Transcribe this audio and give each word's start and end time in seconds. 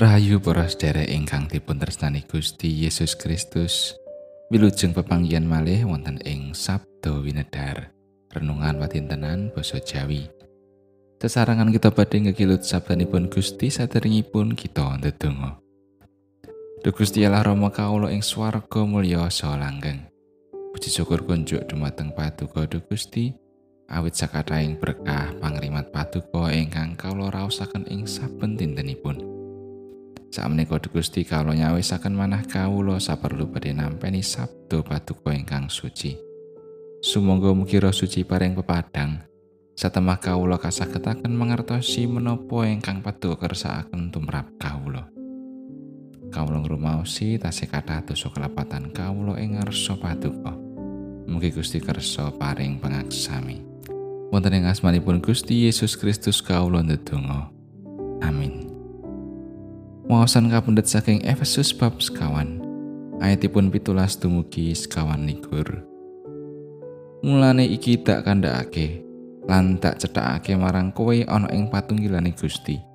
Rahayu 0.00 0.40
para 0.40 0.64
sedherek 0.64 1.12
ingkang 1.12 1.44
dipun 1.44 1.76
tresnani 1.76 2.24
Gusti 2.24 2.72
Yesus 2.72 3.12
Kristus. 3.12 3.92
Wilujeng 4.48 4.96
pepanggihan 4.96 5.44
malih 5.44 5.84
wonten 5.84 6.16
ing 6.24 6.56
Sabdo 6.56 7.20
Winedar. 7.20 7.92
Renungan 8.32 8.80
watintenan 8.80 9.52
basa 9.52 9.76
Jawi. 9.76 10.24
Sesarangan 11.20 11.68
kita 11.68 11.92
badhe 11.92 12.16
ngekilut 12.16 12.64
sabdanipun 12.64 13.28
Gusti 13.28 13.68
saderengipun 13.68 14.56
kita 14.56 14.96
ndedonga. 15.04 15.60
Duh 16.80 16.96
Gusti 16.96 17.20
Allah 17.28 17.44
Rama 17.44 17.68
kawula 17.68 18.08
ing 18.08 18.24
swarga 18.24 18.80
mulya 18.88 19.28
saha 19.28 19.60
langgeng. 19.60 20.08
Puji 20.72 20.88
syukur 20.88 21.28
kunjuk 21.28 21.68
dumateng 21.68 22.16
Paduka 22.16 22.64
Duh 22.64 22.80
Gusti 22.88 23.36
awit 23.92 24.16
sakathahing 24.16 24.80
berkah 24.80 25.36
pangrimat 25.44 25.92
Paduka 25.92 26.48
ingkang 26.56 26.96
kawula 26.96 27.28
raosaken 27.28 27.84
ing 27.92 28.08
saben 28.08 28.56
dintenipun. 28.56 29.29
Sakmenika 30.30 30.78
Gusti 30.78 31.26
kawula 31.26 31.58
nyawisaken 31.58 32.14
manah 32.14 32.46
kawula 32.46 33.02
saperlu 33.02 33.50
badhe 33.50 33.74
nampeni 33.74 34.22
sabdo 34.22 34.86
paduka 34.86 35.34
ingkang 35.34 35.66
suci. 35.66 36.14
Sumangga 37.02 37.50
mugi 37.50 37.82
roh 37.82 37.90
suci 37.90 38.22
paring 38.22 38.54
pepadang 38.54 39.26
satemah 39.80 40.20
kawula 40.20 40.60
kasagetaken 40.60 41.32
mangertosi 41.32 42.04
menapa 42.04 42.68
ingkang 42.68 43.00
paduka 43.00 43.48
kersakaken 43.48 44.12
tumrap 44.12 44.52
kawula. 44.60 45.08
Kawula 46.30 46.62
ngrumaosi 46.62 47.40
tasih 47.40 47.66
kathah 47.66 48.04
dosa 48.06 48.28
kelapatan 48.28 48.92
kawula 48.92 49.40
ing 49.40 49.56
ngarsa 49.56 49.96
paduka. 49.96 50.52
Mugi 51.26 51.50
Gusti 51.50 51.80
kersa 51.80 52.28
paring 52.36 52.78
pangaksami. 52.78 53.64
Wonten 54.30 54.62
ing 54.62 54.68
asmanipun 54.68 55.18
Gusti 55.18 55.66
Yesus 55.66 55.96
Kristus 55.96 56.38
kawula 56.38 56.84
ndedonga. 56.84 57.48
Amin. 58.20 58.59
Wawasan 60.10 60.50
kapendet 60.50 60.90
saking 60.90 61.22
Efesus 61.22 61.70
bab 61.70 62.02
sekawan. 62.02 62.58
Ayatipun 63.22 63.70
pitulas 63.70 64.18
dumugi 64.18 64.74
sekawan 64.74 65.22
likur. 65.22 65.86
Mulane 67.22 67.70
iki 67.70 67.94
tak 68.02 68.26
kandhakake 68.26 69.06
lan 69.46 69.78
tak 69.78 70.02
cethakake 70.02 70.58
marang 70.58 70.90
kowe 70.90 71.14
ana 71.14 71.46
ing 71.54 71.70
patunggilane 71.70 72.34
Gusti 72.34 72.90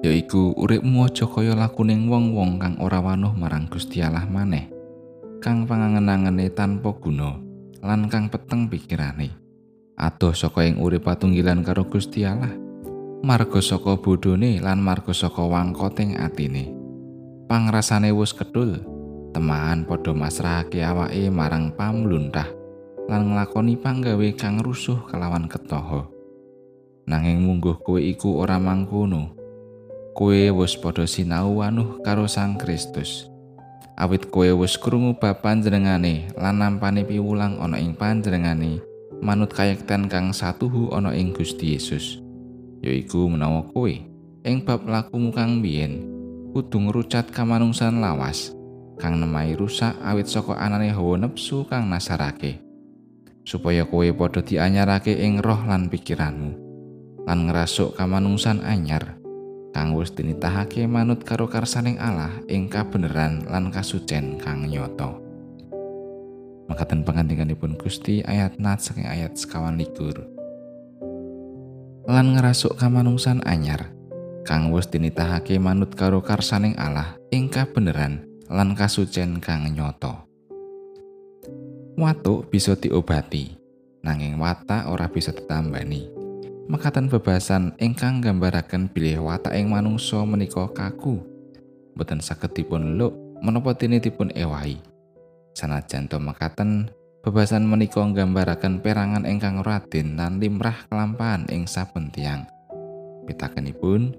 yaiku 0.00 0.56
uripmu 0.56 1.04
aja 1.04 1.28
kaya 1.28 1.52
lakuning 1.52 2.08
wong-wong 2.08 2.56
kang 2.56 2.80
ora 2.80 3.04
wanuh 3.04 3.36
marang 3.36 3.68
Gusti 3.68 4.00
Allah 4.00 4.24
maneh 4.24 4.72
kang 5.44 5.68
pangangen-angene 5.68 6.48
tanpa 6.56 6.96
guna 6.96 7.36
lan 7.84 8.08
kang 8.08 8.32
peteng 8.32 8.68
pikirane 8.72 9.28
adoh 10.00 10.32
saka 10.32 10.64
ing 10.64 10.80
urip 10.80 11.04
patunggilan 11.04 11.60
karo 11.60 11.84
Gusti 11.84 12.24
Allah 12.24 12.52
marga 13.20 13.60
saka 13.60 14.00
bodhone 14.00 14.64
lan 14.64 14.80
marga 14.80 15.12
saka 15.12 15.44
wangkoting 15.44 16.16
atine. 16.16 16.72
Pangrasane 17.44 18.16
wis 18.16 18.32
kedul, 18.32 18.80
temahan 19.36 19.84
padha 19.84 20.16
masrahake 20.16 20.80
awake 20.80 21.28
marang 21.28 21.76
pamluntah 21.76 22.48
lan 23.10 23.34
nglakoni 23.34 23.76
panggawe 23.76 24.28
kang 24.40 24.64
rusuh 24.64 25.04
kelawan 25.10 25.52
ketoho. 25.52 26.08
Nanging 27.10 27.44
mungguh 27.44 27.82
kowe 27.84 28.00
iku 28.00 28.40
ora 28.40 28.56
mangkono. 28.56 29.36
Kowe 30.16 30.40
wis 30.62 30.78
padha 30.80 31.04
sinau 31.04 31.60
wanuh 31.60 32.00
karo 32.00 32.24
Sang 32.24 32.56
Kristus. 32.56 33.28
Awit 34.00 34.32
kowe 34.32 34.48
wis 34.64 34.80
krungu 34.80 35.20
bab 35.20 35.44
panjenengane 35.44 36.32
lan 36.40 36.56
nampane 36.56 37.04
piwulang 37.04 37.60
ana 37.60 37.76
ing 37.76 37.92
panjenengane 37.92 38.80
manut 39.20 39.52
kayekten 39.52 40.08
kang 40.08 40.32
satuhu 40.32 40.88
ana 40.96 41.12
ing 41.12 41.36
Gusti 41.36 41.76
Yesus. 41.76 42.29
Yaiku 42.80 43.28
menawa 43.28 43.64
kowe. 43.70 43.92
Ing 44.40 44.64
bab 44.64 44.88
lakumu 44.88 45.36
kang 45.36 45.60
biyen 45.60 46.10
kudu 46.50 46.82
ngrucat 46.82 47.30
kamanungsan 47.30 48.02
lawas 48.02 48.50
kang 48.98 49.22
nemahi 49.22 49.54
rusak 49.54 49.94
awit 50.02 50.26
saka 50.26 50.58
anane 50.58 50.90
hawa 50.90 51.14
nepsu 51.14 51.62
kang 51.70 51.86
nasarake 51.86 52.58
supaya 53.46 53.86
kowe 53.86 54.04
padha 54.10 54.42
dianyarake 54.42 55.14
ing 55.14 55.38
roh 55.38 55.62
lan 55.62 55.86
pikiranmu 55.86 56.52
lan 57.22 57.38
ngrasuk 57.46 57.94
kamanungsan 57.94 58.66
anyar 58.66 59.20
kang 59.70 59.94
wis 59.94 60.10
dinitahake 60.10 60.90
manut 60.90 61.22
karo 61.22 61.46
karsaning 61.46 62.02
Allah 62.02 62.34
ing 62.50 62.66
kabeneran 62.66 63.46
lan 63.46 63.70
kasucen 63.70 64.36
kang 64.42 64.66
nyoto 64.66 65.22
makaten 66.66 67.06
pangandikanipun 67.06 67.78
Gusti 67.78 68.26
ayat 68.26 68.58
nat 68.58 68.82
saking 68.82 69.06
ayat 69.06 69.38
sekawan 69.38 69.78
likur 69.78 70.18
lan 72.10 72.34
ngerasuk 72.34 72.74
kamanungsan 72.74 73.38
anyar 73.46 73.94
kang 74.42 74.74
wis 74.74 74.90
dinitahake 74.90 75.62
manut 75.62 75.94
karo 75.94 76.18
karsaning 76.18 76.74
Allah 76.74 77.14
ing 77.30 77.46
kabeneran 77.46 78.26
lan 78.50 78.74
kasucen 78.74 79.38
kang 79.38 79.70
nyoto 79.70 80.26
Watuk 82.00 82.50
bisa 82.50 82.74
diobati 82.74 83.54
nanging 84.00 84.40
watak 84.40 84.88
ora 84.88 85.04
bisa 85.04 85.36
ditambani. 85.36 86.08
Mekatan 86.64 87.12
bebasan 87.12 87.76
ingkang 87.76 88.24
gambaraken 88.24 88.88
bilih 88.88 89.20
watak 89.20 89.52
ing 89.52 89.68
manungsa 89.68 90.24
menika 90.24 90.64
kaku. 90.72 91.20
Boten 91.92 92.24
saged 92.24 92.56
dipun 92.56 92.96
luk 92.96 93.12
menapa 93.44 93.76
dipun 93.76 94.32
ewahi? 94.32 94.80
Sanajan 95.52 96.08
to 96.08 96.16
mekaten 96.16 96.88
Bebasan 97.20 97.68
menika 97.68 98.00
nggambaraken 98.00 98.80
perangan 98.80 99.28
ingkang 99.28 99.60
radin 99.60 100.16
lan 100.16 100.40
limrah 100.40 100.88
kelampahan 100.88 101.44
ing 101.52 101.68
saben 101.68 102.08
tiang. 102.08 102.48
Pitakenipun, 103.28 104.16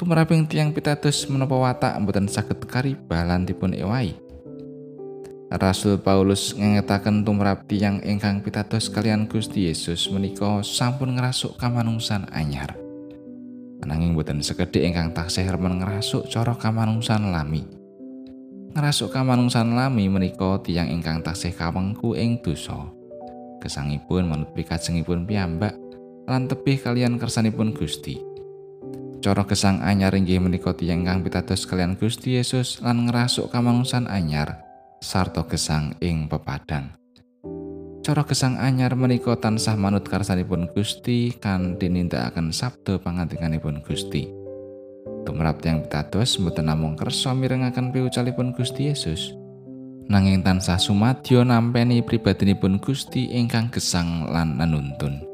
tumraping 0.00 0.48
tiang 0.48 0.72
pitados 0.72 1.28
menapa 1.28 1.52
watak 1.52 2.00
mboten 2.00 2.24
saged 2.24 2.64
karibah 2.64 3.28
lan 3.28 3.44
dipun 3.44 3.76
ewahi. 3.76 4.16
Rasul 5.52 6.00
Paulus 6.00 6.56
ngengetaken 6.56 7.20
tumrap 7.20 7.68
tiang 7.68 8.00
ingkang 8.00 8.40
pitados 8.40 8.88
kalian 8.88 9.28
Gusti 9.28 9.68
Yesus 9.68 10.08
menika 10.08 10.64
sampun 10.64 11.20
ngrasuk 11.20 11.60
kamanungsan 11.60 12.32
anyar. 12.32 12.80
Ananging 13.84 14.16
boten 14.16 14.40
sekedhik 14.40 14.88
ingkang 14.88 15.12
taksih 15.12 15.44
remen 15.44 15.84
ngrasuk 15.84 16.24
cara 16.32 16.56
kamanungsan 16.56 17.28
lami. 17.28 17.77
Ngrasuk 18.76 19.08
kamanungsan 19.12 19.72
lami 19.72 20.12
menika 20.12 20.60
tiyang 20.60 20.92
ingkang 20.92 21.24
taksih 21.24 21.56
kawengku 21.56 22.12
ing 22.12 22.40
dosa. 22.44 22.88
Gesangipun 23.58 24.28
manut 24.28 24.52
pikajengipun 24.54 25.24
piyambak 25.24 25.74
lan 26.28 26.46
tebih 26.46 26.78
kalian 26.78 27.16
kersanipun 27.16 27.72
Gusti. 27.72 28.20
Cara 29.18 29.42
gesang 29.42 29.82
anyar 29.82 30.14
inggih 30.14 30.38
menika 30.38 30.76
tiyang 30.76 31.02
ingkang 31.02 31.26
pitados 31.26 31.66
kalian 31.66 31.98
Gusti 31.98 32.38
Yesus 32.38 32.78
lan 32.84 33.08
ngrasuk 33.08 33.50
kamanungsan 33.50 34.06
anyar 34.06 34.62
sarta 35.02 35.42
gesang 35.48 35.98
ing 35.98 36.30
pepadang. 36.30 36.94
Cara 38.06 38.22
gesang 38.24 38.56
anyar 38.56 38.94
menika 38.94 39.34
tansah 39.36 39.74
manut 39.74 40.06
karsanipun 40.06 40.70
Gusti 40.70 41.34
kanthi 41.34 41.90
nindakaken 41.90 42.54
sabda 42.54 43.02
pangandikanipun 43.02 43.82
Gusti. 43.82 44.37
Tumrap 45.28 45.60
tiang 45.60 45.84
pitados 45.84 46.40
mboten 46.40 46.72
namung 46.72 46.96
kersa 46.96 47.36
mirengaken 47.36 47.92
piwucalipun 47.92 48.56
Gusti 48.56 48.88
Yesus. 48.88 49.36
Nanging 50.08 50.40
tansah 50.40 50.80
sumadyo 50.80 51.44
nampeni 51.44 52.00
pribadinipun 52.00 52.80
Gusti 52.80 53.28
ingkang 53.28 53.68
gesang 53.68 54.24
lan 54.32 54.56
nanuntun 54.56 55.28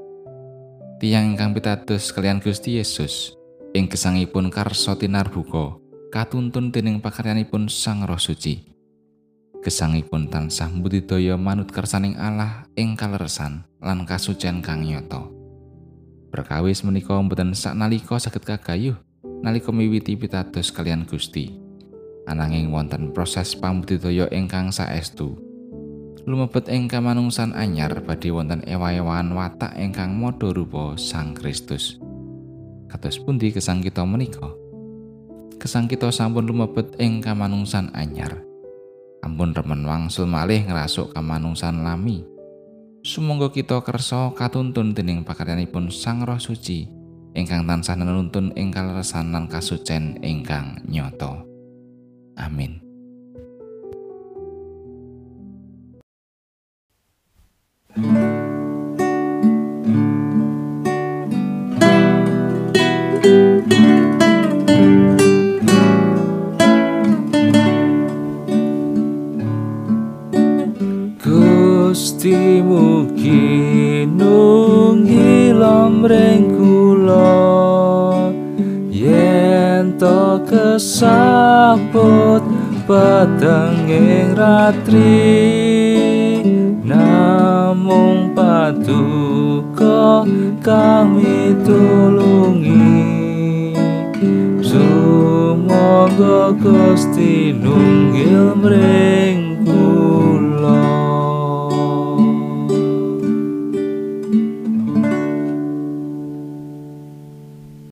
tiang 1.04 1.36
ingkang 1.36 1.52
pitados 1.52 2.16
kalian 2.16 2.40
Gusti 2.40 2.80
Yesus 2.80 3.36
ing 3.76 3.92
gesangipun 3.92 4.48
karsa 4.48 4.96
tinarbuka 4.96 5.76
katuntun 6.08 6.72
dening 6.72 7.04
pakaryanipun 7.04 7.68
Sang 7.68 8.08
Roh 8.08 8.16
Suci. 8.16 8.72
Gesangipun 9.60 10.32
tansah 10.32 10.72
budidaya 10.72 11.36
manut 11.36 11.68
kersaning 11.68 12.16
Allah 12.16 12.64
ing 12.72 12.96
kaleresan 12.96 13.68
lan 13.84 14.08
kasucen 14.08 14.64
kang 14.64 14.80
nyata. 14.80 15.28
Perkawis 16.32 16.80
menika 16.88 17.20
mboten 17.20 17.52
saknalika 17.52 18.16
saged 18.16 18.40
kagayuh 18.40 18.96
nalika 19.44 19.68
miwiti 19.68 20.16
pitados 20.16 20.72
kalian 20.72 21.04
Gusti. 21.04 21.52
Ananging 22.24 22.72
wonten 22.72 23.12
proses 23.12 23.52
pambudidaya 23.52 24.24
ingkang 24.32 24.72
saestu. 24.72 25.36
Lumebet 26.24 26.72
ing 26.72 26.88
kamanungsan 26.88 27.52
anyar 27.52 28.00
badhe 28.00 28.32
wonten 28.32 28.64
ewa-ewan 28.64 29.36
watak 29.36 29.76
ingkang 29.76 30.16
madha 30.16 30.48
rupa 30.56 30.96
Sang 30.96 31.36
Kristus. 31.36 32.00
Kados 32.88 33.20
pundi 33.20 33.52
kesang 33.52 33.84
kita 33.84 34.00
menika? 34.08 34.48
Kesang 35.60 35.84
kita 35.92 36.08
sampun 36.08 36.48
lumebet 36.48 36.96
ing 36.96 37.20
kamanungsan 37.20 37.92
anyar. 37.92 38.40
Ampun 39.20 39.52
remen 39.52 39.84
wangsul 39.84 40.24
malih 40.24 40.64
ngrasuk 40.64 41.12
kamanungsan 41.12 41.84
lami. 41.84 42.24
Sumangga 43.04 43.52
kita 43.52 43.84
kersa 43.84 44.32
katuntun 44.32 44.96
dening 44.96 45.28
pakaryanipun 45.28 45.92
Sang 45.92 46.24
Roh 46.24 46.40
Suci 46.40 47.03
ingkang 47.34 47.66
tansah 47.66 47.98
nenuntun 47.98 48.54
ingkang 48.54 48.94
resanan 48.94 49.50
kasucen 49.50 50.22
ingkang 50.22 50.78
nyoto. 50.86 51.42
Amin. 52.38 52.78
Gusti 71.94 72.62
kinung 73.14 74.18
nunggi 75.06 75.54
rengku 76.04 76.73
kesaput 82.84 83.40
petenging 83.40 84.36
ratri 84.36 85.24
namung 86.84 88.36
paduka 88.36 90.24
kami 90.60 91.56
tulungi. 91.64 92.92
Sumoga 94.60 96.52
Gusti 96.56 97.52
nunggil 97.56 98.52
mring 98.56 98.83